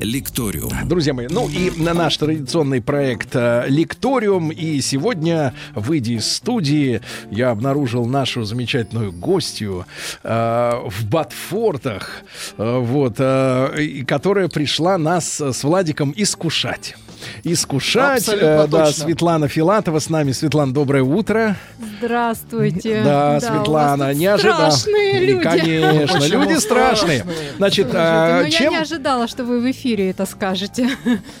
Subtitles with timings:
[0.00, 0.72] Лекториум.
[0.84, 4.50] Друзья мои, ну и на наш традиционный проект э, Лекториум.
[4.50, 7.00] И сегодня, выйдя из студии,
[7.30, 9.86] я обнаружил нашу замечательную гостью
[10.22, 12.22] э, в Батфортах,
[12.56, 16.96] э, вот, э, которая пришла нас с Владиком искушать.
[17.44, 18.18] Искушать.
[18.20, 19.04] Абсолютно Э, да, точно.
[19.04, 20.32] Светлана Филатова с нами.
[20.32, 21.56] Светлана, доброе утро.
[21.98, 23.02] Здравствуйте.
[23.04, 24.72] Да, у Светлана, не ожидал.
[24.72, 25.42] Страшные люди.
[25.42, 27.18] Конечно, Почему люди страшные.
[27.20, 27.24] страшные?
[27.58, 28.72] Значит, Слушайте, а, ну я чем...
[28.72, 30.88] не ожидала, что вы в эфире это скажете.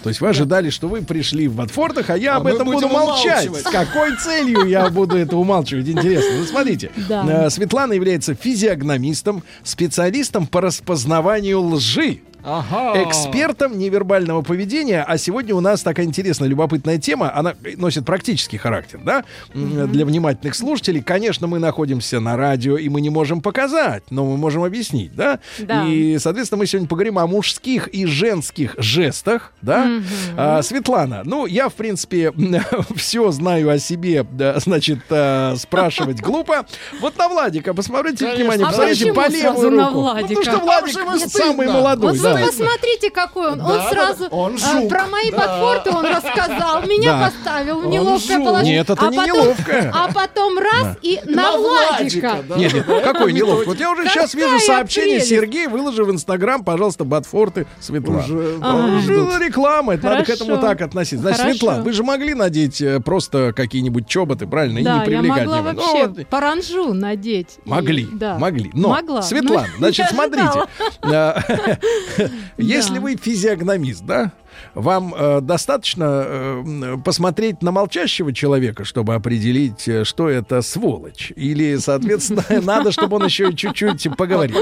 [0.02, 2.88] То есть вы ожидали, что вы пришли в Батфортах, а я А об этом буду
[2.88, 3.50] молчать.
[3.56, 5.88] С какой целью я буду это умалчивать?
[5.88, 6.38] Интересно.
[6.38, 6.90] Ну, смотрите.
[7.08, 7.46] Да.
[7.46, 12.20] Э, Светлана является физиогномистом, специалистом по распознаванию лжи.
[12.44, 13.02] Ага.
[13.04, 19.00] Экспертом невербального поведения, а сегодня у нас такая интересная, любопытная тема, она носит практический характер,
[19.04, 19.24] да,
[19.54, 21.02] М, для внимательных слушателей.
[21.02, 25.38] Конечно, мы находимся на радио, и мы не можем показать, но мы можем объяснить, да,
[25.58, 25.86] Да.
[25.86, 29.90] и, соответственно, мы сегодня поговорим о мужских и женских жестах, да.
[30.36, 32.32] А, Светлана, ну, я, в принципе,
[32.96, 36.66] все знаю о себе, да, значит, а, спрашивать глупо.
[37.00, 38.36] Вот на Владика, посмотрите Конечно.
[38.42, 40.00] внимание, А посмотрите по левую на руку.
[40.00, 40.40] Владика?
[40.40, 42.40] потому что Владик самый молодой, Вот да.
[42.40, 43.60] вы посмотрите, какой он.
[43.60, 44.88] Он Да, сразу да, он а, жук.
[44.88, 45.36] про мои Да.
[45.38, 47.26] подфорты он рассказал, меня Да.
[47.30, 48.46] поставил в Он неловкое жук.
[48.46, 48.76] положение.
[48.78, 49.92] Нет, это а не потом, неловкое.
[49.94, 51.90] А потом раз и на, На Владика.
[52.30, 52.56] Владика, да.
[52.56, 53.68] Нет, нет, какой неловко.
[53.68, 55.28] Вот я уже сейчас вижу Какая сообщение прелесть.
[55.28, 58.20] Сергей, выложи в Инстаграм, пожалуйста, Батфорты Светлана.
[58.20, 58.96] Уже, Ага.
[58.98, 61.18] Уже реклама, это надо к этому так относиться.
[61.18, 61.40] Значит.
[61.42, 65.46] Светлана, вы же могли надеть э, просто какие-нибудь чоботы, правильно, и не Да, я привлекать
[65.46, 65.72] могла.
[65.72, 67.58] Ну, вообще вот, паранжу надеть.
[67.64, 68.38] И- Могли, да.
[68.38, 68.70] могли.
[68.74, 69.22] Но, Могла.
[69.22, 70.66] Светлана, но значит, смотрите.
[72.56, 74.32] Если вы физиогномист, да,
[74.74, 81.32] вам э, достаточно э, посмотреть на молчащего человека, чтобы определить, э, что это сволочь?
[81.36, 84.56] Или, соответственно, надо, чтобы он еще чуть-чуть поговорил?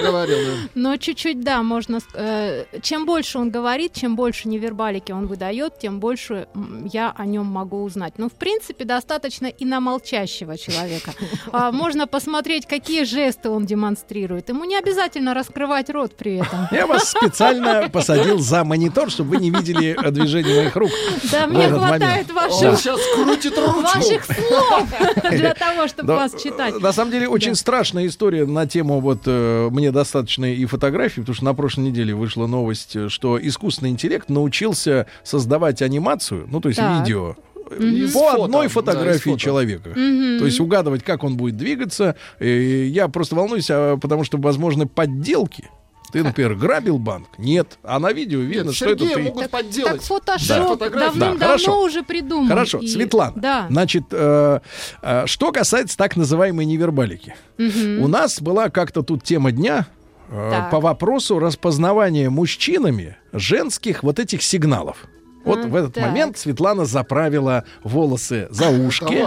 [0.75, 1.99] Но чуть-чуть, да, можно...
[2.15, 6.49] э, чем больше он говорит, чем больше невербалики он выдает, тем больше
[6.93, 8.15] я о нем могу узнать.
[8.19, 11.13] Ну, в принципе, достаточно и на молчащего человека.
[11.53, 14.49] А, Можно посмотреть, какие жесты он демонстрирует.
[14.49, 16.69] Ему не обязательно раскрывать рот при этом.
[16.71, 20.91] Я вас специально посадил за монитор, чтобы вы не видели э, движения моих рук.
[21.31, 23.81] Да, мне хватает Он ваших сейчас крутит ручку.
[23.83, 24.89] ваших слов
[25.31, 26.81] для того, чтобы Да, вас читать.
[26.81, 27.57] На самом деле очень Да.
[27.57, 32.15] страшная история на тему вот э, мне достаточно и фотографий, потому что на прошлой неделе
[32.15, 37.37] вышла новость, что искусственный интеллект научился создавать анимацию, ну то есть видео
[37.79, 39.41] Из по фото, одной да, фотографии фото.
[39.41, 39.91] человека.
[39.91, 40.39] Мгм.
[40.39, 42.17] То есть угадывать, как он будет двигаться.
[42.41, 45.69] И я просто волнуюсь, а, потому что возможны подделки.
[46.13, 47.29] Ты, например, грабил банк?
[47.39, 47.79] Нет.
[47.83, 49.23] А на видео видно, Нет, что это Сергея ты.
[49.23, 50.03] могут Так подделать.
[50.03, 50.89] фотошоп Да.
[50.89, 51.83] Да, давным-давно хорошо.
[51.83, 52.49] уже придуман.
[52.49, 53.33] Хорошо, И- Светлана.
[53.37, 53.67] Да.
[53.71, 54.61] Значит, э,
[55.03, 57.35] э, что касается так называемой невербалики.
[57.59, 58.03] Мгм.
[58.03, 59.87] У нас была как-то тут тема дня
[60.31, 60.71] э, Так.
[60.71, 65.07] по вопросу распознавания мужчинами женских вот этих сигналов.
[65.49, 66.05] Вот в этот так.
[66.05, 69.25] момент Светлана заправила волосы за ушки.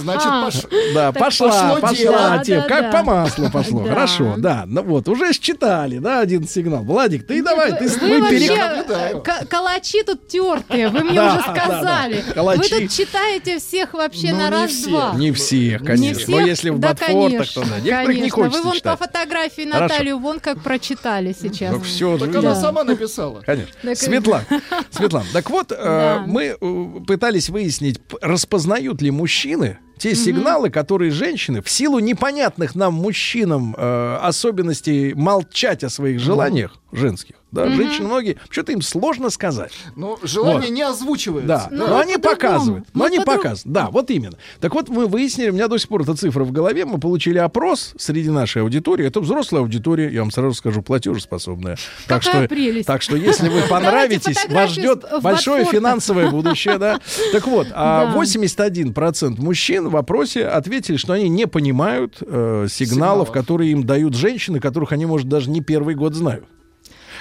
[0.00, 0.50] Значит, А.
[0.94, 3.84] Да, пошла, пошла, как по маслу пошло.
[3.84, 4.64] Хорошо, да.
[4.66, 6.82] Ну вот, уже считали, да, один сигнал.
[6.82, 12.24] Владик, ты давай, ты, вы, вообще к- калачи тут тертые, вы мне уже сказали.
[12.36, 15.12] Вы тут читаете всех вообще Ну, на раз-два.
[15.14, 16.36] Не всех, Не конечно.
[16.36, 17.80] Но если в Батфортах, то да.
[17.80, 19.62] Некоторых не хочется Вы вон по фотографии.
[19.62, 21.74] Наталью вон как прочитали сейчас.
[21.74, 23.40] Так все же Так она сама написала.
[23.40, 23.72] Конечно.
[23.94, 24.44] Светлана,
[24.90, 26.24] Светлана, так вот, э, Да.
[26.26, 32.94] мы э, пытались выяснить, распознают ли мужчины те сигналы, которые женщины в силу непонятных нам
[32.94, 37.36] мужчинам э, особенностей молчать о своих желаниях женских.
[37.50, 39.72] Да, женщины многие, что-то им сложно сказать.
[39.94, 40.70] Но желание Вот.
[40.70, 41.46] не озвучивается.
[41.46, 42.86] Да, Ну, но мы они показывают.
[42.94, 43.72] Но Мы они по-друг- показывают.
[43.74, 44.38] Да, вот именно.
[44.60, 46.86] Так вот, мы выяснили, у меня до сих пор эта цифра в голове.
[46.86, 49.06] Мы получили опрос среди нашей аудитории.
[49.06, 51.76] Это взрослая аудитория, я вам сразу скажу, платежеспособная.
[52.08, 52.86] Так Какая что, прелесть.
[52.86, 57.00] так что, если вы понравитесь, вас ждет большое финансовое будущее, да.
[57.32, 58.18] Так вот, а Да.
[58.18, 63.30] 81% мужчин в опросе ответили, что они не понимают э, Сигналов.
[63.30, 66.44] которые им дают женщины, которых они, может, даже не первый год знают.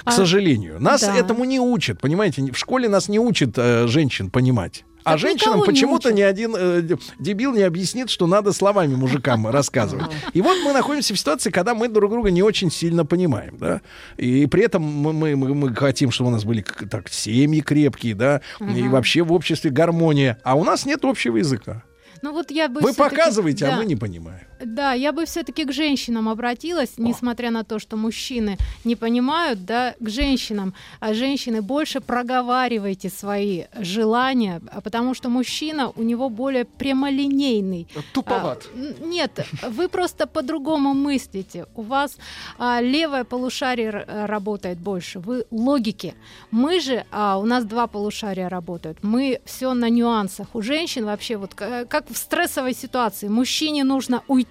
[0.04, 0.80] К А, сожалению.
[0.82, 1.16] Нас да.
[1.16, 2.52] этому не учат, понимаете?
[2.52, 4.84] В школе нас не учат э, женщин понимать.
[5.04, 6.84] А Так женщинам почему-то ни один э,
[7.20, 10.06] дебил не объяснит, что надо словами мужикам рассказывать.
[10.34, 13.82] И вот мы находимся в ситуации, когда мы друг друга не очень сильно понимаем, да.
[14.18, 18.42] И при этом мы, мы, мы- хотим, чтобы у нас были так семьи крепкие, да,
[18.60, 20.38] и вообще в обществе гармония.
[20.44, 21.84] А у нас нет общего языка.
[22.22, 23.78] Ну вот я бы Вы показываете, а да.
[23.78, 24.46] мы не понимаем.
[24.66, 29.96] Да, я бы все-таки к женщинам обратилась, несмотря на то, что мужчины не понимают, да,
[30.00, 30.74] к женщинам.
[31.00, 37.88] А женщины больше проговаривайте свои желания, а потому что мужчина у него более прямолинейный.
[38.14, 38.70] Туповат.
[38.76, 41.66] А, нет, вы просто по-другому мыслите.
[41.76, 42.18] У вас
[42.58, 45.20] а, левое полушарие э, работает больше.
[45.20, 46.14] Вы логики.
[46.52, 48.98] Мы же, а, у нас два полушария работают.
[49.02, 50.48] Мы все на нюансах.
[50.54, 53.28] У женщин вообще вот к- как в стрессовой ситуации.
[53.28, 54.51] Мужчине нужно уйти,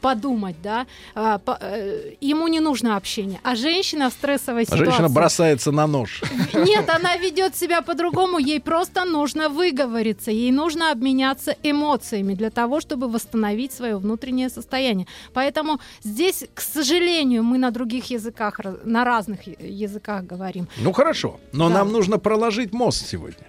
[0.00, 0.86] подумать, да.
[1.14, 3.40] а, по- э, ему не нужно общение.
[3.42, 4.84] А женщина в стрессовой А ситуации.
[4.84, 6.22] женщина бросается на нож.
[6.54, 8.38] Нет, она ведет себя по-другому.
[8.38, 10.30] Ей просто нужно выговориться.
[10.30, 15.06] Ей нужно обменяться эмоциями для того, чтобы восстановить свое внутреннее состояние.
[15.34, 20.68] Поэтому здесь, к сожалению, мы на других языках, на разных языках говорим.
[20.78, 21.74] Ну хорошо, но Да.
[21.74, 23.46] нам нужно проложить мост сегодня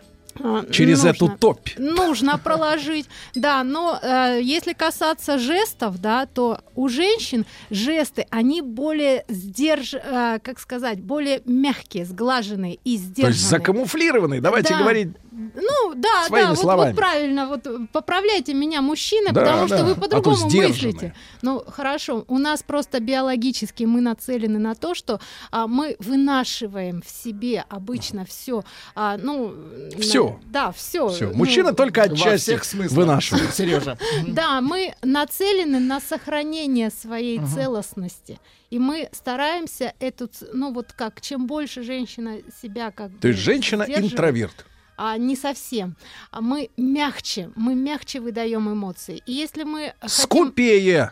[0.71, 1.09] через нужно.
[1.09, 1.69] эту топь.
[1.77, 9.25] Нужно проложить, да, но э, если касаться жестов, да, то у женщин жесты, они более
[9.27, 13.33] сдерж, э, как сказать, более мягкие, сглаженные и То сдержанные.
[13.37, 14.39] есть закамуфлированный.
[14.39, 14.79] Давайте Да.
[14.79, 15.09] говорить.
[15.31, 16.89] Ну, да, да, вот, словами.
[16.91, 20.49] вот правильно, вот э, поправляйте меня, мужчины, Да, потому да, что вы а то по-другому
[20.49, 20.93] сдержанные.
[20.93, 21.15] мыслите.
[21.41, 25.19] Ну, хорошо, у нас просто биологически мы нацелены на то, что
[25.51, 28.63] а, мы вынашиваем в себе обычно все,
[28.93, 29.55] а, ну...
[29.99, 30.20] Всё.
[30.29, 31.09] На- да, все.
[31.09, 31.31] Все.
[31.33, 32.59] Мужчина только Во отчасти
[32.93, 33.53] вынашивает.
[33.55, 33.97] Сережа.
[34.27, 38.39] Да, мы нацелены на сохранение своей целостности.
[38.69, 43.83] И мы стараемся эту, ну вот как, чем больше женщина себя как То есть женщина
[43.83, 44.65] интроверт.
[44.97, 45.95] а не совсем.
[46.31, 49.21] А мы мягче, мы мягче выдаем эмоции.
[49.25, 51.11] И если мы хотим Скупее.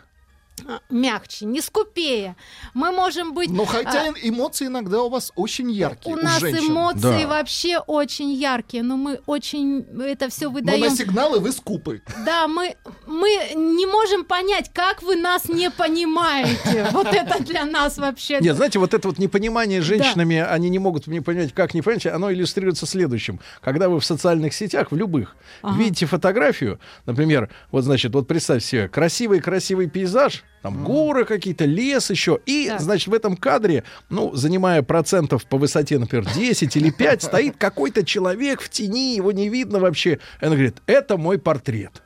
[0.68, 2.36] А, мягче, не скупее,
[2.74, 3.50] мы можем быть.
[3.50, 6.16] Но а, хотя эмоции иногда у вас очень яркие.
[6.16, 6.72] у у нас женщин.
[6.72, 7.28] эмоции Да.
[7.28, 10.82] вообще очень яркие, но мы очень это все Но выдаем.
[10.82, 12.02] на сигналы вы скупы.
[12.26, 12.76] Да, мы,
[13.08, 16.88] мы не можем понять, как вы нас не понимаете.
[16.92, 18.40] Вот это для нас вообще.
[18.42, 22.06] Нет, знаете, вот это вот непонимание женщинами, они не могут не понять, как не понять,
[22.08, 23.40] оно иллюстрируется следующим.
[23.62, 25.78] Когда вы в социальных сетях, в любых, Ага.
[25.78, 32.40] видите фотографию, например, вот, значит, вот представь себе, красивый-красивый пейзаж, там горы какие-то, лес еще,
[32.46, 32.82] и, Так.
[32.82, 38.04] значит, в этом кадре, ну, занимая процентов по высоте, например, 10 или 5, стоит какой-то
[38.06, 40.20] человек в тени, его не видно вообще.
[40.42, 42.02] И она говорит, это мой портрет.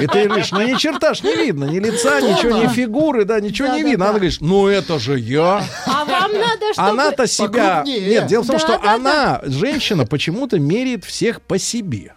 [0.00, 3.40] И ты говоришь, ну ни черта ж не видно, ни лица, ничего, ни фигуры, да,
[3.40, 3.90] ничего не Да-да-да.
[3.90, 4.04] видно.
[4.06, 5.62] Она говорит, ну это же я.
[5.86, 6.88] А вам надо, чтобы...
[6.88, 7.48] Она-то себя...
[7.80, 8.08] покрупнее.
[8.08, 12.14] Нет, дело в том, Да, что да, она, женщина, почему-то меряет всех по себе.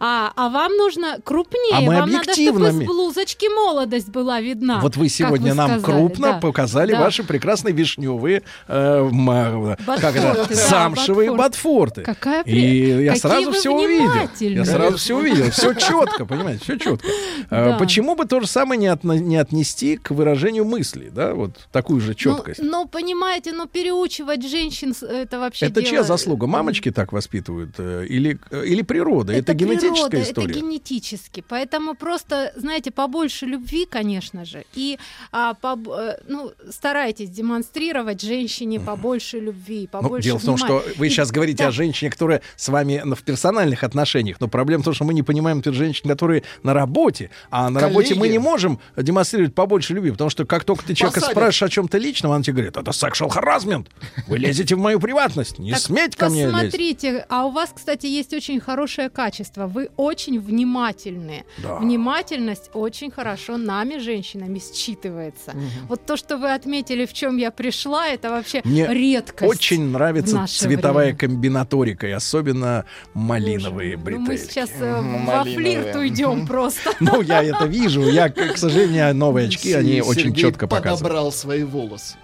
[0.00, 1.72] А, а вам нужно крупнее.
[1.76, 4.80] А мы вам надо, чтобы из блузочки молодость была видна.
[4.80, 6.38] вот вы сегодня вы нам сказали, крупно да.
[6.40, 7.00] показали Да.
[7.00, 12.02] ваши прекрасные вишневые э, ма- как это, Ботфорты, да, замшевые ботфорты.
[12.02, 12.02] ботфорты.
[12.02, 14.10] Какая при- И я какие сразу все увидел.
[14.40, 15.50] Я сразу все увидел.
[15.50, 17.06] Все четко, понимаете, все четко.
[17.50, 17.76] Да.
[17.78, 22.00] Почему бы то же самое не, отно- не отнести к выражению мысли, да, вот такую
[22.00, 22.60] же четкость?
[22.62, 26.46] Ну, ну, понимаете, ну переучивать женщин с- это вообще Это чья дело- заслуга?
[26.46, 27.70] Мамочки так воспитывают?
[27.78, 29.32] э, Или, э, или природа?
[29.32, 29.54] Это,
[29.88, 30.50] генетическая природа, история?
[30.50, 31.44] Это генетически.
[31.48, 34.64] Поэтому просто, знаете, побольше любви, конечно же.
[34.74, 34.98] И
[35.32, 40.66] а, поб- э, ну, старайтесь демонстрировать женщине побольше любви, Ну, побольше дело в том, что
[40.78, 40.94] внимания.
[40.96, 41.68] вы И- сейчас говорите да.
[41.68, 45.14] о женщине, которая с вами ну, в персональных отношениях, но проблема в том, что мы
[45.14, 48.32] не понимаем тех женщин, которые на работе, а на работе мы Коллеги.
[48.32, 51.36] не можем демонстрировать побольше любви, потому что как только ты человека Посадят.
[51.36, 53.86] спрашиваешь о чем-то личном, он тебе говорит, это sexual harassment,
[54.26, 56.54] вы лезете в мою приватность, не Так сметь ко мне лезть.
[56.54, 59.66] Посмотрите, а у вас, кстати, есть очень хорошее качество.
[59.74, 61.44] Вы очень внимательные.
[61.58, 61.76] Да.
[61.78, 65.54] Внимательность очень хорошо нами, женщинами, считывается.
[65.88, 69.50] Вот то, что вы отметили, в чем я пришла, это вообще Мне редкость.
[69.50, 71.18] Очень в нравится наше цветовая время.
[71.18, 74.50] комбинаторика, и особенно малиновые Боже мой, ну мы бретельки.
[74.52, 76.92] сейчас э, во флирт уйдем просто.
[77.00, 78.02] Ну, я это вижу.
[78.08, 81.00] Я, к сожалению, новые очки, они очень четко показывают.
[81.00, 82.16] подобрал свои волосы.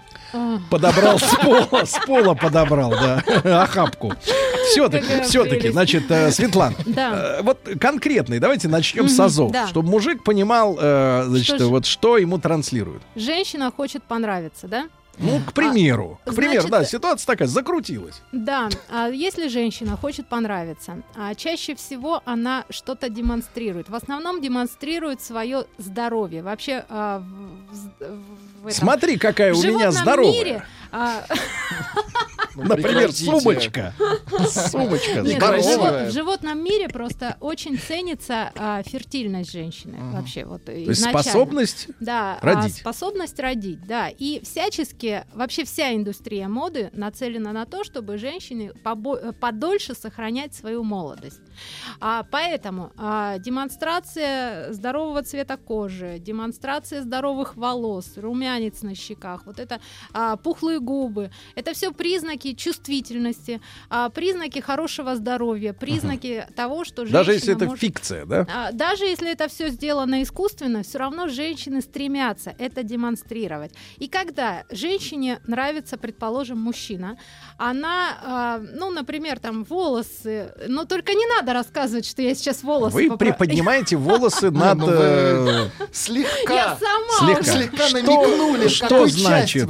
[0.69, 3.23] Подобрал с пола, с пола подобрал, да,
[3.63, 4.13] охапку.
[4.71, 7.37] Все-таки, все-таки, значит, э, Светлана, Да.
[7.39, 9.67] э, вот конкретный, давайте начнем с азов, да.
[9.67, 13.01] чтобы мужик понимал, э, значит, Что вот что ему транслируют.
[13.15, 14.87] Женщина хочет понравиться, да?
[15.17, 18.21] Ну, к примеру, к примеру, значит, да, ситуация такая, закрутилась.
[18.31, 23.89] Да, а если женщина хочет понравиться, а чаще всего она что-то демонстрирует.
[23.89, 26.41] В основном демонстрирует свое здоровье.
[26.41, 30.31] Вообще а, в, в- этом- Смотри, какая у меня здоровая.
[30.31, 30.80] мире, а,
[32.55, 33.25] Например, Прекратите.
[33.25, 33.93] сумочка.
[34.49, 35.21] Сумочка.
[35.21, 41.23] Нет, в, животном мире просто очень ценится а, фертильность женщины вообще вот То есть изначально.
[41.23, 42.75] способность Да, а, родить.
[42.75, 44.09] способность родить, да.
[44.09, 50.83] И всячески, вообще вся индустрия моды нацелена на то, чтобы женщины э, подольше сохранять свою
[50.83, 51.39] молодость.
[52.01, 59.79] А, поэтому а, демонстрация здорового цвета кожи, демонстрация здоровых волос, румянец на щеках, вот это
[60.13, 67.19] а, пухлые губы, это все признаки чувствительности, а, признаки хорошего здоровья, признаки того, что женщина
[67.19, 68.47] Даже если это может- фикция, да?
[68.53, 73.71] а, Даже если это все сделано искусственно, все равно женщины стремятся это демонстрировать.
[73.97, 77.17] И когда женщине нравится, предположим, мужчина,
[77.57, 82.95] она, а, ну, например, там волосы, но только не надо рассказывать, что я сейчас волосы
[82.95, 84.77] Вы попро- приподнимаете волосы над...
[84.79, 86.53] ну э, Слегка.
[86.53, 87.89] Я сама Слегка.
[87.89, 89.67] намекнули, что значит?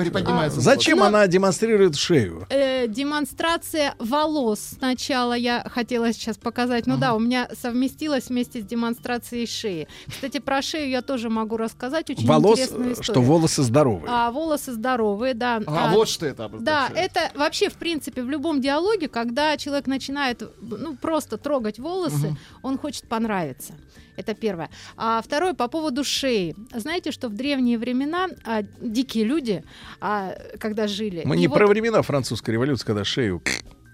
[0.54, 2.46] Зачем Ну, она демонстрирует шею?
[2.50, 6.88] Э, демонстрация волос сначала я хотела сейчас показать.
[6.88, 9.88] Ну да, у меня совместилось вместе с демонстрацией шеи.
[10.08, 12.10] Кстати, про шею я тоже могу рассказать.
[12.10, 13.14] Очень Волос, интересную э, историю.
[13.14, 14.06] что волосы здоровые.
[14.10, 15.62] А, волосы здоровые, да.
[15.66, 19.88] А, А, вот что это Да, это вообще, в принципе, в любом диалоге, когда человек
[19.88, 23.74] начинает, ну, просто трогать волосы, он хочет понравиться.
[24.18, 24.70] Это первое.
[24.98, 26.56] А второе, по поводу шеи.
[26.74, 29.64] Знаете, что в древние времена а, дикие люди,
[30.00, 31.22] а, когда жили...
[31.26, 33.42] Мы и не вот- про времена французской революции, когда шею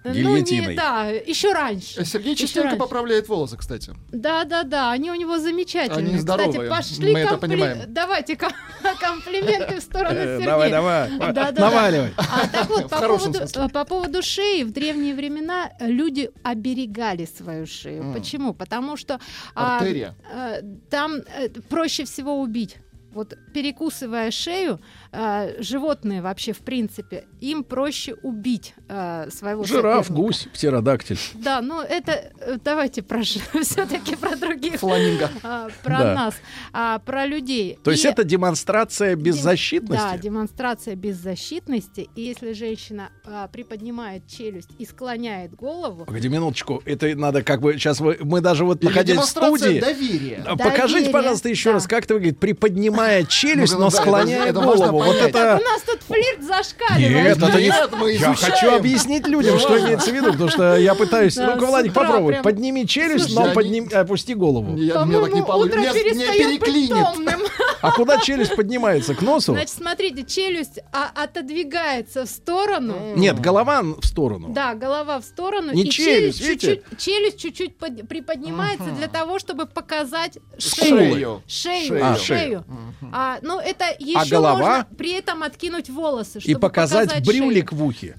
[0.03, 0.67] Ну, гильотиной.
[0.69, 2.05] не, да, еще раньше.
[2.05, 2.79] Сергей частенько раньше.
[2.79, 3.93] поправляет волосы, кстати.
[4.11, 6.07] Да, да, да, они у него замечательные.
[6.09, 7.77] Они здоровые, Кстати, пошли мы это компли- понимаем.
[7.89, 8.51] Давайте ком-
[9.01, 10.45] комплименты в сторону Э, Сергея.
[10.47, 11.61] Давай, давай, Да, да, да.
[11.69, 12.13] наваливай.
[12.17, 13.39] А так вот, по поводу,
[13.73, 18.03] по поводу шеи, в древние времена люди оберегали свою шею.
[18.03, 18.13] М.
[18.13, 18.53] Почему?
[18.53, 19.19] Потому что
[19.55, 22.77] а, э, там э, проще всего убить.
[23.13, 24.79] Вот перекусывая шею,
[25.11, 30.13] э, животные вообще, в принципе, им проще убить э, своего Жираф, соперника.
[30.13, 31.19] гусь, птеродактиль.
[31.35, 35.29] Да, ну это э, давайте про все-таки про других, Фламинго.
[35.43, 36.13] а, про Да.
[36.13, 36.35] нас,
[36.73, 37.77] а, про людей.
[37.83, 40.03] То есть это демонстрация Дем- беззащитности?
[40.11, 42.09] Да, демонстрация беззащитности.
[42.15, 47.73] И если женщина а, приподнимает челюсть и склоняет голову, Погоди минуточку, это надо как бы
[47.73, 49.79] сейчас мы даже вот Или находясь в демонстрация студии.
[49.79, 50.43] доверия.
[50.57, 51.73] Покажите, Доверие, пожалуйста, еще да.
[51.73, 54.53] раз, как это выглядит, приподнимая челюсть, Ну, но склоняя это-
[54.97, 55.13] голову.
[55.13, 55.59] Вот это.
[55.61, 57.37] у нас тут флирт зашкаливает.
[57.37, 58.17] Нет, это не...
[58.17, 61.35] Я хочу объяснить людям, что имеется в виду, потому что я пытаюсь...
[61.35, 62.35] Ну-ка, Владик, попробуй.
[62.41, 64.75] Подними челюсть, но подними, опусти голову.
[64.77, 65.93] Я, мне так не получится.
[65.93, 66.97] Меня, переклинит.
[67.81, 69.13] А куда челюсть поднимается?
[69.13, 69.53] К носу?
[69.53, 73.15] Значит, смотрите, челюсть а, отодвигается в сторону.
[73.15, 74.49] Нет, голова в сторону.
[74.49, 75.73] Да, голова в сторону.
[75.73, 76.77] Не и челюсть, видите?
[76.77, 81.43] чуть-чуть, челюсть чуть-чуть под- приподнимается для того, чтобы показать шею.
[81.47, 81.87] Шею.
[81.87, 82.05] Шею.
[82.05, 82.65] А, шею.
[83.13, 84.86] А, ну, это еще голова?
[84.97, 87.81] При этом откинуть волосы, И чтобы показать, показать брюлик шею.
[87.81, 88.17] в ухе.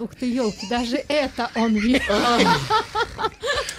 [0.00, 2.02] Ух ты, елки, даже это он видит.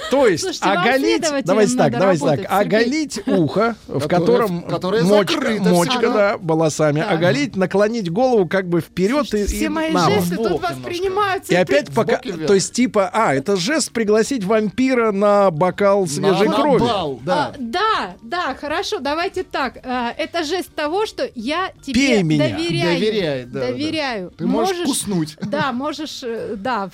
[0.10, 4.66] То есть Слушайте, оголить, давайте так, давайте так, оголить ухо, в котором
[5.04, 10.36] мочка, мочка, да, волосами, оголить, наклонить голову как бы вперед и, Все и мои жесты
[10.36, 11.54] тут воспринимаются.
[11.54, 16.84] И опять пока, то есть типа, а, это жест пригласить вампира на бокал свежей крови.
[17.24, 17.40] да.
[17.40, 19.80] А, да, да, хорошо, давайте так.
[19.84, 23.48] А, это жест того, что я тебе доверяю.
[23.48, 24.32] Доверяю.
[24.38, 25.38] Ты можешь куснуть.
[25.42, 26.90] Да, можешь, э, да.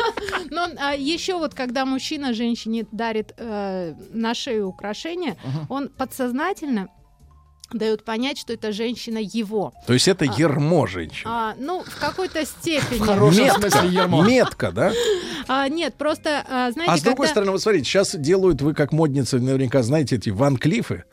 [0.50, 5.36] Но еще вот, когда мужчина женщине дарит э, на шею украшения,
[5.68, 6.88] он подсознательно
[7.72, 9.72] дает понять, что эта женщина его.
[9.86, 11.30] То есть это ермо женщины.
[11.32, 12.98] А, ну, в какой-то степени.
[12.98, 14.24] В хорошем Метка, смысле ермо.
[14.26, 14.92] метка, да?
[15.46, 18.74] А, нет, просто, а, знаете, А с другой когда- стороны, вот смотрите, сейчас делают, вы
[18.74, 21.04] как модницы наверняка знаете эти Ван Клифы,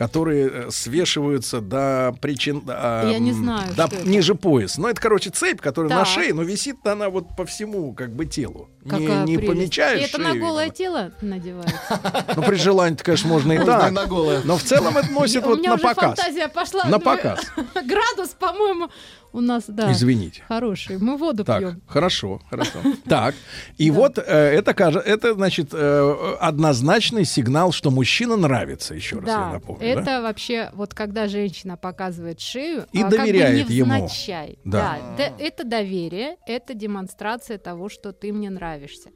[0.00, 2.62] которые э, свешиваются до причин...
[2.66, 4.08] а, Я не знаю, до что это.
[4.08, 4.78] ниже пояс.
[4.78, 6.06] Ну, это, короче, цепь, которая на Так.
[6.06, 8.70] шее, но висит она вот по всему как бы телу.
[8.82, 9.52] Не, Какая не прелесть.
[9.52, 10.74] помечаешь И это на шею голое именно.
[10.74, 12.00] тело надевается.
[12.36, 13.92] Ну, при желании конечно, можно и так.
[13.92, 14.40] на голое.
[14.44, 16.16] Но в целом это носит У вот меня на уже показ.
[16.18, 16.84] фантазия пошла.
[16.84, 17.40] На показ.
[17.74, 18.88] Градус, по-моему,
[19.32, 20.42] у нас, да, Извините.
[20.48, 20.98] хороший.
[20.98, 21.82] Мы воду Так, пьем.
[21.86, 22.78] хорошо, хорошо.
[23.08, 23.34] Так,
[23.78, 29.36] и вот э, это, это, значит, э, однозначный сигнал, что мужчина нравится, еще раз я
[29.36, 29.86] Да, напомню.
[29.86, 33.94] это вообще вот когда женщина показывает шею И а, доверяет ему.
[33.94, 34.58] невзначай.
[34.64, 34.98] Да.
[35.38, 39.10] Это доверие, это демонстрация того, что ты мне нравишься.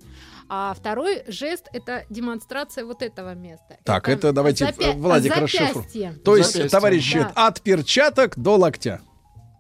[0.49, 3.79] А второй жест это демонстрация вот этого места.
[3.85, 5.61] Так, это давайте, запя- Владик, запястье.
[5.61, 6.15] расшифруй.
[6.25, 7.47] То есть, товарищи, Да.
[7.47, 9.01] от перчаток до локтя.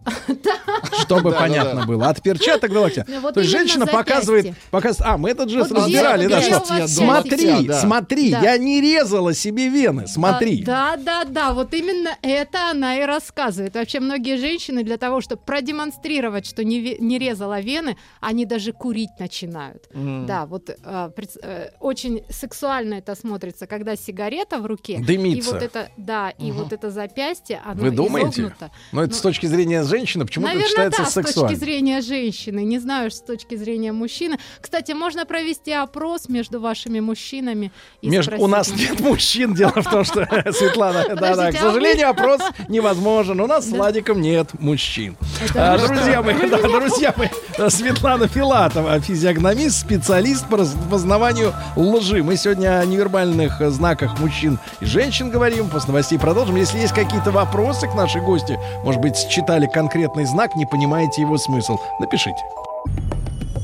[1.02, 2.08] Чтобы понятно было.
[2.08, 3.06] От перчаток до локтя.
[3.24, 5.14] Ну, То есть женщина показывает, показывает.
[5.14, 10.06] А, мы этот жест Вот разбирали, да, что смотри, смотри, я не резала себе вены,
[10.06, 10.62] смотри.
[10.62, 13.74] А, да, да, да, вот именно это она и рассказывает.
[13.74, 19.88] Вообще многие женщины для того, чтобы продемонстрировать, что не, резала вены, они даже курить начинают.
[19.92, 21.10] Да, вот э,
[21.42, 25.02] э, очень сексуально это смотрится, когда сигарета в руке.
[25.04, 25.50] Дымится.
[25.50, 28.42] И вот это, да, и вот это запястье, оно Вы думаете?
[28.42, 32.00] Но это Ну, с точки зрения женщины, почему-то это Наверное, считается да, с точки зрения
[32.00, 32.64] женщины.
[32.64, 34.38] Не знаю, с точки зрения мужчины.
[34.60, 37.70] Кстати, можно провести опрос между вашими мужчинами.
[38.02, 41.54] И Меж- спросить У нас нет мужчин, дело в том, что Светлана, да, да, к
[41.54, 43.40] а сожалению, опрос невозможен.
[43.40, 45.16] У нас с Владиком нет мужчин.
[45.54, 47.28] А, Друзья мои, друзья мои,
[47.70, 52.22] Светлана Филатова, физиогномист, специалист по распознаванию лжи.
[52.22, 55.68] Мы сегодня о невербальных знаках мужчин и женщин говорим.
[55.68, 56.56] После новостей продолжим.
[56.56, 61.36] Если есть какие-то вопросы к нашей гости, может быть, считали конкретный знак, не понимаете его
[61.36, 62.42] смысл, напишите.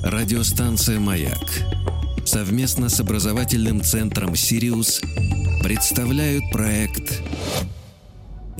[0.04, 1.38] Радиостанция «Маяк»
[2.26, 5.00] совместно с образовательным центром «Сириус»
[5.62, 7.22] представляют проект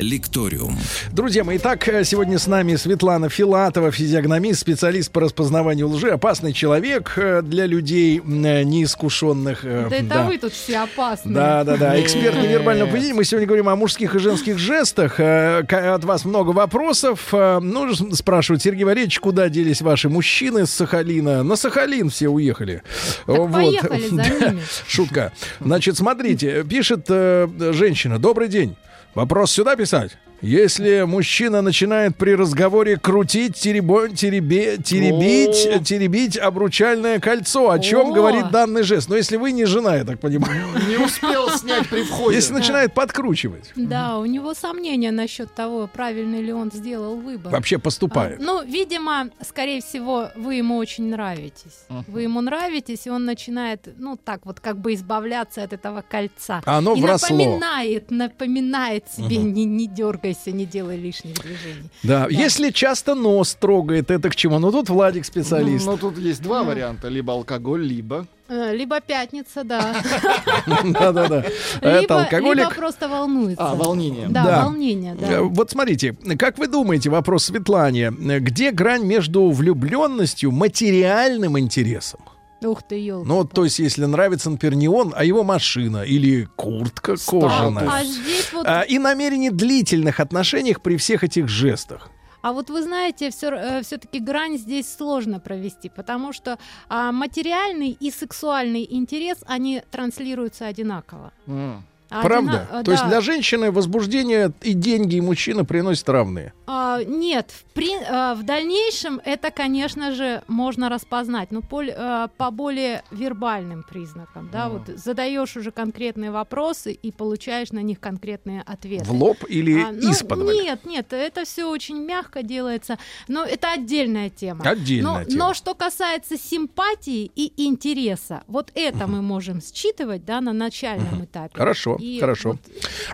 [0.00, 0.76] «Лекториум».
[1.12, 6.52] Друзья мои, итак, э, сегодня с нами Светлана Филатова, физиогномист, специалист по распознаванию лжи, опасный
[6.52, 9.64] человек э, для людей э, неискушенных.
[9.64, 10.22] э, Да это да.
[10.26, 11.34] вы тут все опасные.
[11.34, 12.00] Да, да, да.
[12.00, 13.14] Эксперт невербального поведения.
[13.14, 15.18] Мы сегодня говорим о мужских и женских жестах.
[15.20, 17.28] От вас много вопросов.
[17.32, 21.42] Ну, спрашивают, Сергей Валерьевич, куда делись ваши мужчины с Сахалина?
[21.42, 22.82] На Сахалин все уехали.
[23.26, 24.62] Так поехали за Да, ними.
[24.86, 25.32] Шутка.
[25.60, 28.18] Значит, смотрите, пишет женщина.
[28.18, 28.76] Добрый день.
[29.14, 30.16] Вопрос сюда писать?
[30.42, 35.84] Если мужчина начинает при разговоре крутить, теребо- теребе- теребить, О.
[35.84, 38.14] теребить обручальное кольцо, о чем О.
[38.14, 39.08] говорит данный жест?
[39.10, 40.64] Но если вы не жена, я так понимаю.
[40.88, 42.36] Не успел снять при входе.
[42.36, 47.52] Если начинает подкручивать, Да, у него сомнения насчет того, правильный ли он сделал выбор.
[47.52, 48.40] вообще А, поступает.
[48.40, 51.84] Ну, видимо, скорее всего, вы ему очень нравитесь.
[52.08, 56.62] Вы ему нравитесь, и он начинает, ну, так вот, как бы избавляться от этого кольца.
[56.64, 57.36] Оно и вросло.
[57.36, 59.86] напоминает, напоминает себе, не, не
[60.30, 61.90] дергайся, не делай лишних движений.
[62.02, 64.58] Да, если часто нос трогает, это к чему?
[64.58, 65.86] Ну тут Владик специалист.
[65.86, 67.08] Ну, тут есть два варианта.
[67.08, 68.26] Либо алкоголь, либо...
[68.48, 69.94] Э, Либо пятница, да.
[70.84, 71.44] Да-да-да.
[71.80, 72.58] Это алкоголик.
[72.58, 73.64] либо просто волнуется.
[73.64, 74.26] А, волнение.
[74.28, 74.64] Да, Да.
[74.64, 75.42] волнение, Э, да.
[75.42, 82.20] Вот смотрите, как вы думаете, вопрос Светлане, э, где грань между влюбленностью, материальным интересом?
[82.62, 83.26] Ух ты, елки.
[83.28, 87.88] Ну, то есть, если нравится, например, не он, а его машина или куртка кожаная.
[87.90, 92.10] а здесь вот А, и намерение длительных отношениях при всех этих жестах.
[92.42, 96.58] А вот вы знаете, все, все-таки грань здесь сложно провести, потому что
[96.88, 101.32] а, материальный и сексуальный интерес, они транслируются одинаково.
[101.46, 101.84] М.
[102.10, 102.66] А Правда?
[102.70, 103.08] одина- То есть да.
[103.08, 106.52] для женщины возбуждение и деньги, и мужчина приносят равные.
[106.66, 112.50] А, нет, в, при- а, в дальнейшем это, конечно же, можно распознать, но по, по
[112.50, 114.50] более вербальным признакам.
[114.52, 119.04] Да, вот задаешь уже конкретные вопросы и получаешь на них конкретные ответы.
[119.04, 120.54] В лоб или А, ну, исподволь?
[120.54, 122.98] Нет, нет, это все очень мягко делается.
[123.28, 124.62] Но это отдельная тема.
[124.64, 125.44] Отдельная но, тема.
[125.48, 131.52] но что касается симпатии и интереса, вот это мы можем считывать да, на начальном этапе.
[131.56, 132.50] Хорошо, И хорошо.
[132.50, 132.58] вот,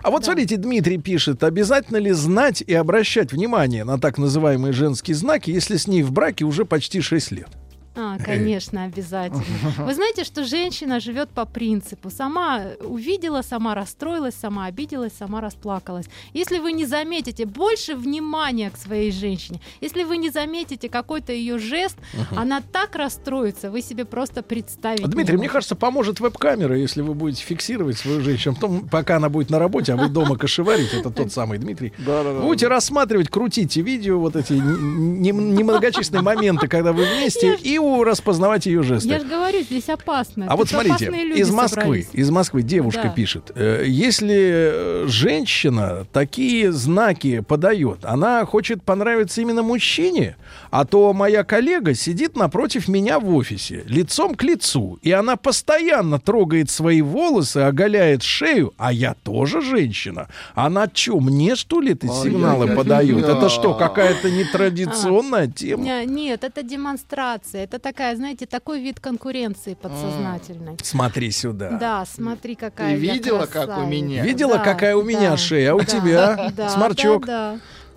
[0.03, 0.25] А вот да.
[0.25, 5.77] смотрите, Дмитрий пишет, обязательно ли знать и обращать внимание на так называемые женские знаки, если
[5.77, 7.49] с ней в браке уже почти 6 лет?
[7.97, 9.43] А, конечно, обязательно.
[9.79, 12.09] Вы знаете, что женщина живет по принципу.
[12.11, 16.05] Сама увидела, сама расстроилась, сама обиделась, сама расплакалась.
[16.33, 21.57] Если вы не заметите больше внимания к своей женщине, если вы не заметите какой-то ее
[21.57, 21.97] жест,
[22.35, 24.99] она так расстроится, вы себе просто представить.
[24.99, 25.53] не Дмитрий, мне можете.
[25.53, 28.53] кажется, поможет веб-камера, если вы будете фиксировать свою женщину.
[28.55, 31.93] Потом, пока она будет на работе, а вы дома кошеварите, это тот самый Дмитрий.
[31.97, 32.41] Да-да-да.
[32.41, 39.09] Будете рассматривать, крутите видео, вот эти немногочисленные моменты, когда вы вместе, и распознавать ее жесты.
[39.09, 40.45] Я же говорю, здесь опасно.
[40.49, 42.09] А вот Тут смотрите, опасные люди из Москвы, собрались.
[42.13, 43.09] из Москвы девушка Да.
[43.09, 50.35] пишет, э, если э, женщина такие знаки подает, она хочет понравиться именно мужчине,
[50.77, 56.19] а то моя коллега сидит напротив меня в офисе, лицом к лицу, и она постоянно
[56.19, 60.27] трогает свои волосы, оголяет шею, а я тоже женщина.
[60.53, 63.25] Она что, мне что ли эти сигналы подает?
[63.25, 65.83] Это что, какая-то нетрадиционная тема?
[65.83, 67.63] Не- Нет, это демонстрация.
[67.63, 70.77] Это такая, знаете, такой вид конкуренции подсознательной.
[70.83, 71.71] Смотри сюда.
[71.71, 74.23] Да, смотри, какая Ты видела, как у меня?
[74.23, 77.25] Видела, какая у меня шея, а у тебя сморчок?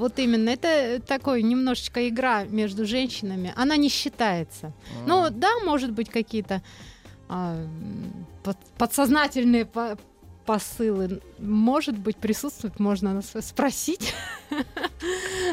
[0.00, 0.48] Вот именно.
[0.48, 3.52] Это такой немножечко игра между женщинами.
[3.56, 4.72] Она не считается.
[5.06, 6.62] Ну, да, может быть, какие-то
[7.28, 7.56] а,
[8.42, 9.96] под- подсознательные по-
[10.46, 11.20] посылы.
[11.38, 14.14] Может быть, присутствуют, можно нас спросить.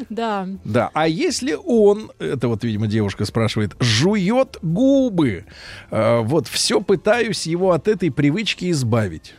[0.10, 0.48] Да.
[0.64, 5.46] Да, а если он, это вот, видимо, девушка спрашивает, жует губы,
[5.90, 9.34] э, вот все пытаюсь его от этой привычки избавить.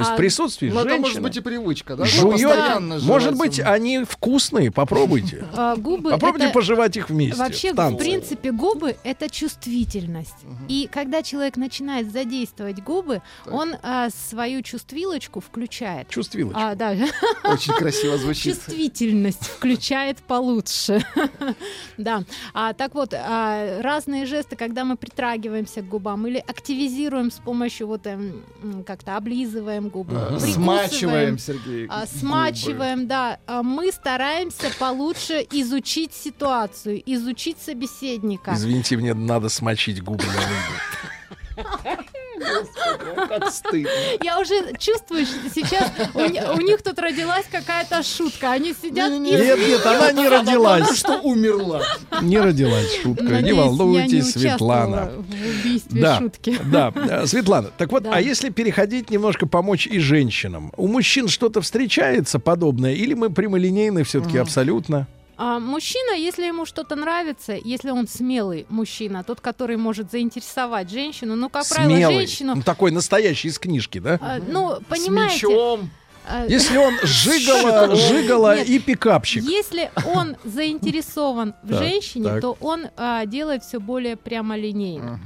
[0.00, 2.04] То есть А, в присутствии Ну, это может женщины быть и привычка, да?
[2.06, 5.44] жует, может быть, они вкусные, попробуйте.
[5.52, 7.36] А, губы Попробуйте это- пожевать их вместе.
[7.36, 10.34] Вообще, в в принципе, губы это чувствительность.
[10.68, 16.08] И когда человек начинает задействовать губы, он а, свою чувствилочку включает.
[16.08, 16.58] Чувствилочку.
[16.58, 16.94] А, да,
[17.44, 18.54] Очень красиво звучит.
[18.54, 21.04] чувствительность включает получше.
[21.98, 22.22] да.
[22.54, 27.86] А, так вот, а, разные жесты, когда мы притрагиваемся к губам или активизируем с помощью
[27.86, 28.42] вот эм,
[28.86, 30.40] как-то облизываем губы, Ага.
[30.40, 31.86] Смачиваем, Сергей.
[31.88, 32.18] а, губы.
[32.18, 33.38] смачиваем, да.
[33.46, 38.52] А Мы стараемся получше изучить ситуацию, изучить собеседника.
[38.54, 41.62] Извините, мне надо смочить губы на
[42.44, 43.28] выйду.
[43.28, 43.90] Как стыдно.
[44.22, 46.18] Я уже чувствую, что сейчас у,
[46.56, 48.52] у них тут родилась какая-то шутка.
[48.52, 49.38] Они сидят Не-не-не.
[49.38, 50.96] и Нет, нет, она не Она родилась.
[50.98, 51.82] что умерла.
[52.22, 53.24] Не родилась шутка.
[53.24, 55.12] Не Надеюсь, я волнуйтесь, не Светлана.
[55.16, 56.58] в убийстве Да, шутки.
[56.66, 58.12] да, э, Светлана, так вот, Да.
[58.14, 60.72] а если переходить немножко помочь и женщинам?
[60.76, 65.06] У мужчин что-то встречается подобное, или мы прямолинейны все-таки абсолютно?
[65.42, 71.34] А мужчина, если ему что-то нравится, если он смелый мужчина, тот, который может заинтересовать женщину,
[71.34, 72.14] ну, как правило, Смелый.
[72.16, 72.56] женщину...
[72.56, 74.18] Ну, такой настоящий из книжки, да?
[74.20, 75.90] а, ну, С понимаете, мечом.
[76.28, 78.68] а, Если он жигала, жигала Нет.
[78.68, 79.42] и пикапщик.
[79.42, 82.42] Если он заинтересован в женщине, так.
[82.42, 85.20] то он а, делает все более прямолинейно.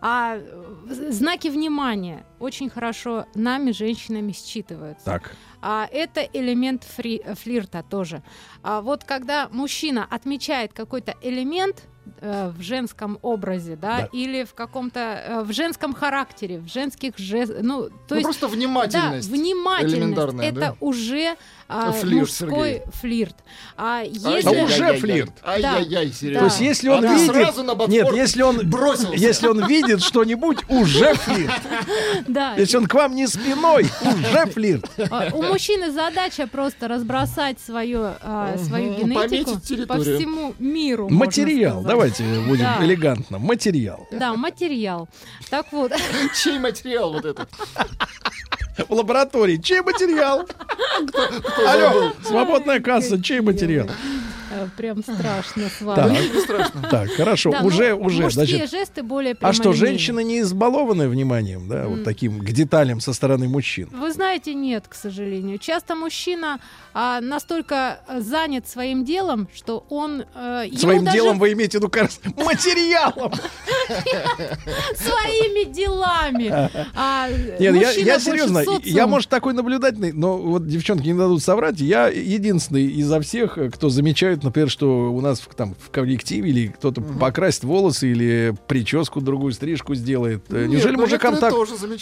[0.00, 5.04] А э, знаки внимания очень хорошо нами, женщинами, считываются.
[5.04, 8.22] Так, А это элемент фри- флирта тоже.
[8.62, 11.88] А вот когда мужчина отмечает какой-то элемент
[12.20, 14.08] э, в женском образе, да, Да.
[14.12, 18.48] или в каком-то э, в женском характере, в женских жестах, ну, то Ну, есть просто
[18.48, 19.28] да, внимательность.
[19.28, 19.94] внимательность.
[19.96, 20.74] элементарная, Это да?
[20.80, 21.36] уже
[21.68, 22.82] а, Флирт, мужской Сергей.
[22.92, 23.36] флирт.
[23.76, 24.64] А если Ай-яй-яй.
[24.64, 25.32] уже флирт.
[25.44, 26.12] Ай-яй-яй, Да.
[26.12, 26.38] Серега.
[26.38, 27.26] то есть если он А видит...
[27.34, 28.70] сразу на Нет, если он...
[28.70, 29.14] бросился.
[29.16, 31.52] Если он видит что-нибудь, уже флирт.
[32.28, 34.88] да, Если он к вам не спиной, уже флирт.
[35.10, 39.52] а, у мужчины задача просто разбросать свою, а, свою генетику
[39.88, 41.08] по всему миру.
[41.08, 41.95] Материал, сказать.
[41.96, 42.84] Давайте будем Да.
[42.84, 43.38] элегантно.
[43.38, 44.06] Материал.
[44.10, 45.08] Да, материал.
[45.50, 45.92] Так вот,
[46.42, 47.48] Чей материал вот этот?
[48.88, 49.56] В лаборатории.
[49.56, 50.46] Чей материал?
[51.66, 53.88] Алло, свободная касса, чей материал?
[54.56, 56.18] Э, прям страшно с Так, вами.
[56.34, 56.82] Не страшно.
[56.90, 58.70] так, хорошо, Да, ну, уже, уже, мужские значит.
[58.70, 63.48] жесты более А что, женщины не избалованы вниманием, да, вот таким к деталям со стороны
[63.48, 63.88] мужчин?
[63.92, 65.58] Вы знаете, нет, к сожалению.
[65.58, 66.60] Часто мужчина
[66.94, 70.24] а, настолько занят своим делом, что он
[70.66, 73.32] ему Своим даже делом вы имеете в виду, кажется, материалом.
[74.96, 76.48] своими делами.
[76.94, 81.80] А, Нет, я, серьезно, я, может, такой наблюдательный, но вот девчонки не дадут соврать.
[81.80, 86.50] Я единственный изо всех, э, кто замечает, например, что у нас в, там в коллективе
[86.50, 90.44] или кто-то покрасит волосы или прическу другую, стрижку сделает.
[90.50, 91.52] Э, Нет, Неужели ну, мужикам так...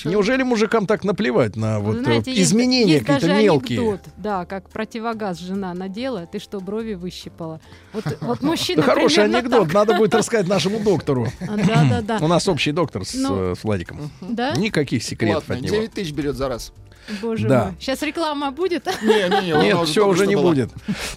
[0.04, 3.80] Неужели мужикам так наплевать на вот э, знаете, есть- изменения есть какие-то даже мелкие?
[3.80, 7.61] анекдот, да, как противогаз жена надела, ты что, брови выщипала?
[7.92, 11.26] Вот, вот мужчина хороший анекдот, надо будет рассказать нашему доктору.
[11.40, 12.18] Да, да, да.
[12.24, 14.11] У нас общий доктор с, Ну, э, Владиком.
[14.20, 14.54] Да?
[14.57, 15.74] Никаких секретов от него.
[15.74, 16.72] 9 тысяч берет за раз.
[17.21, 17.64] Боже Да.
[17.64, 17.75] мой.
[17.81, 18.87] Сейчас реклама будет?
[19.03, 20.51] Не-не-не, она Нет, уже все уже не была.
[20.51, 20.71] будет.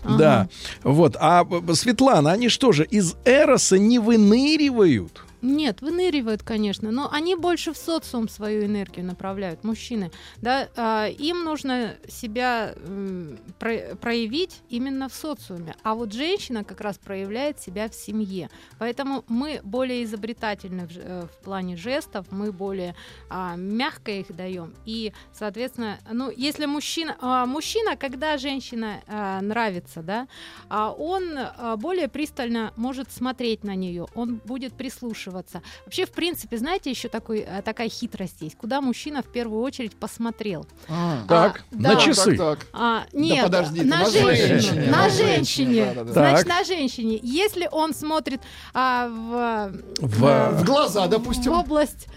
[0.04, 0.17] Ага.
[0.17, 0.50] Да.
[0.84, 1.15] Вот.
[1.19, 5.21] А Светлана, они что же, из Эроса не выныривают?
[5.41, 10.12] Нет, выныривают, конечно, но они больше в социум свою энергию направляют, мужчины.
[10.38, 16.82] Да, а, им нужно себя м, про- проявить именно в социуме, а вот женщина как
[16.82, 18.50] раз проявляет себя в семье.
[18.80, 22.95] Поэтому мы более изобретательны в, э, в плане жестов, мы более
[23.30, 24.73] а, мягко их даем.
[24.86, 30.28] И, соответственно, ну, если мужчина, а, мужчина, когда женщина а, нравится, да,
[30.67, 35.26] а он а, более пристально может смотреть на нее, он будет прислушиваться.
[35.31, 39.95] Вообще, в принципе, знаете, еще такой, а, такая хитрость есть, куда мужчина в первую очередь
[39.95, 40.65] посмотрел.
[40.87, 42.01] А, Так, А, на да.
[42.01, 42.35] часы.
[42.37, 42.67] Так, так.
[42.73, 44.35] А, нет, подожди, ты на, на женщине.
[44.47, 45.35] женщине, На на женщине.
[45.35, 46.13] женщине, да-да-да.
[46.13, 46.57] Значит, Так.
[46.57, 47.19] на женщине.
[47.21, 48.41] Если он смотрит
[48.73, 51.51] а, в, В- В глаза, допустим.
[51.51, 52.07] в область...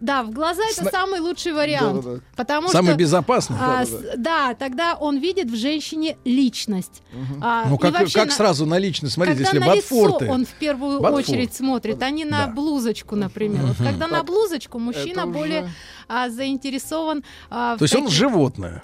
[0.00, 2.02] Да, в глаза это Сна- самый лучший вариант.
[2.04, 2.20] Да-да-да.
[2.36, 2.98] Потому Самый что...
[2.98, 3.56] безопасный.
[3.60, 4.12] а, Да-да-да.
[4.14, 7.02] с- да, тогда он видит в женщине личность.
[7.42, 9.14] А, Ну как, вообще как на- сразу на личность?
[9.14, 10.30] Смотрите, когда если на лицо ботфорты.
[10.30, 11.28] он в первую Ботфорд.
[11.28, 12.52] очередь смотрит, а не на Да.
[12.52, 13.62] блузочку, например.
[13.66, 15.72] Вот когда на Так, блузочку мужчина Это более уже-
[16.08, 17.24] а, заинтересован.
[17.50, 18.82] а, То есть он таких- животное.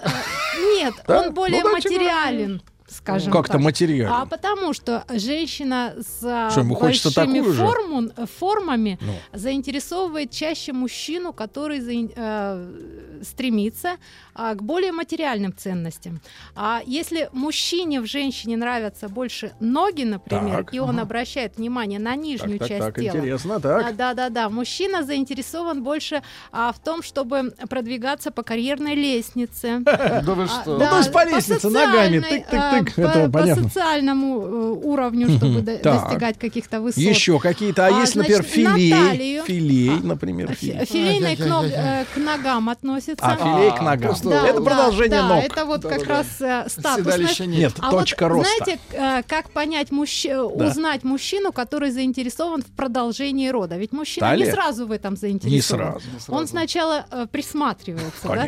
[0.77, 1.21] Нет, Да?
[1.21, 2.61] он более материален.
[2.97, 3.61] Скажем Как-то так.
[3.61, 4.21] материально.
[4.21, 9.13] А потому что женщина с а, Что, большими форму- э, формами Ну.
[9.33, 13.97] заинтересовывает чаще мужчину, который заин- э, стремится
[14.33, 16.21] а, к более материальным ценностям.
[16.55, 21.01] А если мужчине в женщине нравятся больше ноги, например, Так, и он ага.
[21.03, 23.95] обращает внимание на нижнюю Так, так, часть так, тела, интересно, а, так.
[23.95, 24.49] да, да, да.
[24.49, 29.79] Мужчина заинтересован больше а, в том, чтобы продвигаться по карьерной лестнице.
[30.25, 30.77] Да вы А, что?
[30.77, 35.77] да, то есть по лестнице ногами, тык-тык-тык, а, это по, социальному э, уровню, чтобы до-
[35.77, 36.03] Так.
[36.03, 36.97] достигать каких-то высот.
[36.97, 40.85] Еще какие-то, а, А, есть, например, филей, филей, А, например, Фи- филей.
[40.85, 43.04] Филейной э, к ногам относится.
[43.19, 44.09] А, филей к А, ногам.
[44.09, 45.43] просто- Да, это да, продолжение да, ног.
[45.43, 46.13] Это вот как Да-да-да.
[46.13, 46.97] раз э, статусность.
[46.97, 47.59] Седалище нет.
[47.59, 48.51] Нет, А точка вот, роста.
[48.63, 50.25] знаете, э, как понять мужч...
[50.25, 50.67] э, Да.
[50.67, 53.77] узнать мужчину, который заинтересован в продолжении рода?
[53.77, 54.53] Ведь мужчина не Талия?
[54.53, 55.85] сразу в этом Не заинтересован.
[55.85, 56.05] сразу.
[56.07, 56.47] Не Он сразу.
[56.47, 58.47] сначала э, присматривается, да?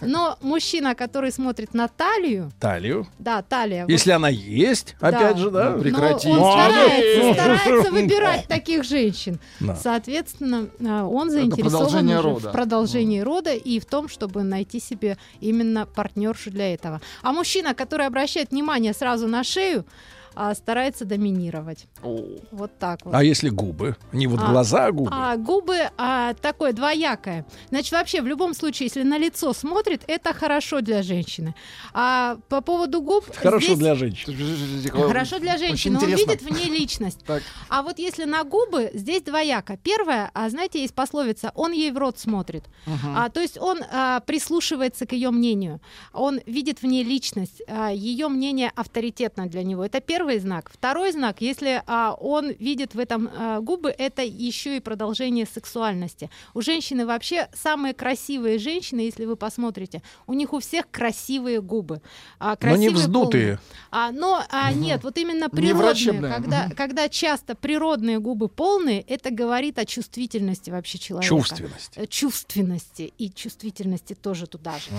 [0.00, 3.06] Но мужчина, который смотрит на талию, Талию.
[3.18, 3.82] да, талия.
[3.82, 5.08] вот, Если она есть, Да.
[5.08, 5.70] опять же, да.
[5.70, 6.28] Но прекрати.
[6.28, 9.38] он старается, старается выбирать таких женщин.
[9.60, 9.76] Да.
[9.76, 16.50] Соответственно, э, он заинтересован в продолжении рода и в том, чтобы найти себе именно партнершу
[16.50, 17.00] для этого.
[17.22, 19.84] А мужчина, который обращает внимание сразу на шею,
[20.34, 21.86] а, старается доминировать.
[22.02, 22.18] О,
[22.50, 23.14] Вот так вот.
[23.14, 23.96] А если губы?
[24.12, 25.10] Не вот А, глаза, а губы.
[25.12, 27.44] А губы а, такое двоякое.
[27.70, 31.54] Значит, вообще, в любом случае, если на лицо смотрит, это хорошо для женщины.
[31.92, 33.24] А по поводу губ...
[33.34, 34.90] Хорошо здесь- для женщин.
[34.90, 35.98] Хорошо для женщины.
[35.98, 37.20] Он видит в ней личность.
[37.26, 37.42] Так.
[37.68, 39.76] А вот если на губы, здесь двояко.
[39.82, 42.64] Первое, а знаете, есть пословица, он ей в рот смотрит.
[42.86, 43.14] Мгм.
[43.16, 45.80] А, то есть он а, прислушивается к ее мнению.
[46.12, 47.62] Он видит в ней личность.
[47.68, 49.84] а, ее мнение авторитетно для него.
[49.84, 50.70] Это первый знак.
[50.72, 56.30] Второй знак, если а, он видит в этом а, губы, это еще и продолжение сексуальности.
[56.54, 62.02] У женщины вообще самые красивые женщины, если вы посмотрите, у них у всех красивые губы.
[62.38, 63.58] А, Но не красивые, вздутые.
[63.90, 69.78] а, но а, нет, вот именно природные, когда, когда часто природные губы полные, это говорит
[69.80, 71.28] о чувствительности вообще человека.
[71.28, 71.92] Чувственность.
[71.96, 74.90] Э, Чувственности и чувствительности тоже туда же.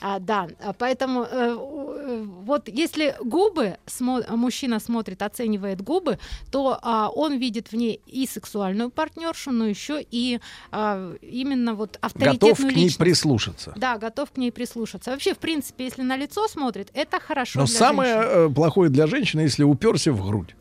[0.00, 4.26] А, да, а, поэтому э, э, вот если губы смо-
[4.72, 6.18] мужчина смотрит, оценивает губы,
[6.50, 11.98] то а, он видит в ней и сексуальную партнершу, но еще и а, именно вот
[12.00, 12.98] авторитетную Готов к ней личность.
[12.98, 13.72] прислушаться.
[13.76, 15.10] Да, готов к ней прислушаться.
[15.10, 17.60] Вообще, в принципе, если на лицо смотрит, это хорошо.
[17.60, 18.50] Но самое женщины.
[18.50, 20.54] э, плохое для женщины, если уперся в грудь.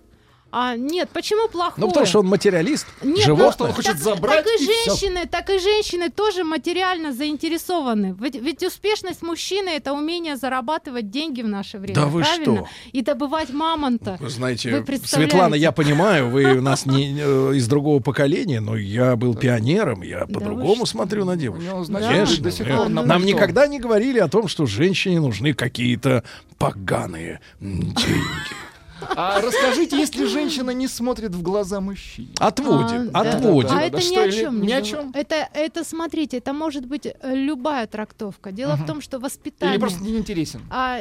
[0.51, 1.75] А, нет, почему плохое?
[1.77, 3.69] Ну, потому что он материалист, Нет, ну, животное.
[3.69, 8.15] он хочет так, забрать, так и, и женщины, так и женщины тоже материально заинтересованы.
[8.19, 11.95] Ведь, ведь успешность мужчины это умение зарабатывать деньги в наше время.
[11.95, 12.55] Да вы правильно?
[12.57, 12.67] что?
[12.91, 14.17] И добывать мамонта.
[14.19, 15.31] Вы знаете, Вы представляете?
[15.31, 20.01] Светлана, я понимаю, вы у нас не э, из другого поколения, но я был пионером,
[20.01, 21.71] я по-другому смотрю на девушек.
[21.85, 26.23] значит, Конечно, пор на нам никогда не говорили о том, что женщине нужны какие-то
[26.57, 28.70] поганые деньги.
[29.09, 32.29] А расскажите, если женщина не смотрит в глаза мужчине?
[32.39, 33.37] Отводим, А, да.
[33.37, 33.69] отводим.
[33.71, 34.61] А Да, это да ни что, о или чем.
[34.61, 35.11] ни о чем?
[35.13, 38.51] Это, это, смотрите, это может быть э, любая трактовка.
[38.51, 39.75] Дело в том, что воспитание...
[39.75, 40.61] Или просто не интересен?
[40.69, 40.99] А,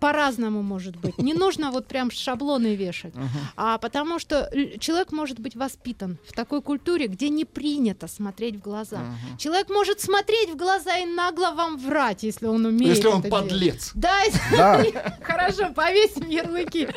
[0.00, 1.18] по-разному может быть.
[1.18, 3.12] Не нужно вот прям шаблоны вешать.
[3.56, 8.60] А потому что человек может быть воспитан в такой культуре, где не принято смотреть в
[8.60, 9.00] глаза.
[9.38, 12.94] Человек может смотреть в глаза и нагло вам врать, если он умеет.
[12.96, 13.48] Если он это делать.
[13.50, 13.90] подлец.
[13.94, 14.18] Да,
[14.52, 14.84] Да.
[15.22, 16.88] хорошо, повесим ярлыки.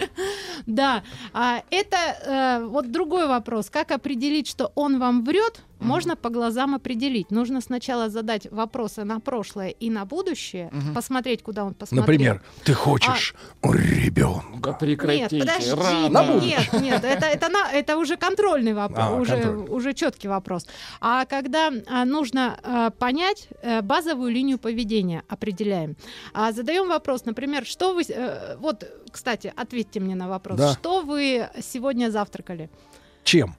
[0.65, 3.69] Да, а, это э, вот другой вопрос.
[3.69, 5.61] Как определить, что он вам врет?
[5.81, 7.31] Можно по глазам определить.
[7.31, 12.03] Нужно сначала задать вопросы на прошлое и на будущее, посмотреть, куда он посмотрел.
[12.03, 14.73] Например, ты хочешь Да ребенка.
[14.73, 15.37] прекратите.
[15.37, 16.09] Нет, подождите, рано.
[16.09, 16.57] На будущее.
[16.73, 19.69] нет, нет, это, это, на- это уже контрольный вопрос, А, уже, контрольный.
[19.69, 20.67] уже четкий вопрос.
[20.99, 25.95] А когда а, нужно а, понять э, базовую линию поведения, определяем.
[26.33, 30.73] А, задаем вопрос, например, что вы, э, вот, кстати, ответьте мне на вопрос, Да.
[30.73, 32.69] что вы сегодня завтракали?
[33.23, 33.55] Чем?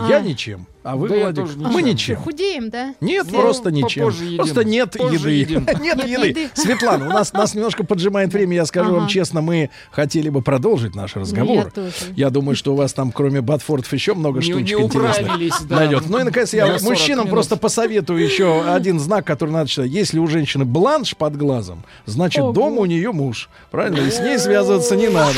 [0.00, 0.08] А.
[0.08, 0.66] Я ничем.
[0.84, 1.44] А вы, Да Владик?
[1.44, 1.86] тоже Мы ничем.
[1.86, 2.16] ничем.
[2.18, 2.94] Худеем, да?
[3.00, 4.04] Нет, Ну, просто ничем.
[4.04, 4.36] попозже едим.
[4.38, 5.52] Просто нет Позже еды.
[5.52, 5.66] едим.
[5.82, 6.28] Нет, Нет еды.
[6.28, 6.50] еды.
[6.54, 8.54] Светлана, у нас, нас немножко поджимает время.
[8.54, 9.08] Я скажу вам Ага.
[9.10, 11.64] честно, мы хотели бы продолжить наш разговор.
[11.64, 11.92] Я тоже.
[12.14, 15.76] Я думаю, что у вас там, кроме Батфордов, еще много Не- штучек не интересных да.
[15.76, 16.04] найдет.
[16.08, 17.30] Ну и, наконец, я 40 мужчинам минут.
[17.32, 19.90] просто посоветую еще один знак, который надо читать.
[19.90, 22.52] Если у женщины бланш под глазом, значит, Ого.
[22.52, 23.50] дома у нее муж.
[23.72, 23.98] Правильно?
[24.06, 25.34] И с ней связываться не надо.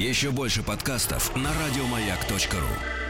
[0.00, 3.07] Еще больше подкастов на радиомаяк.ру.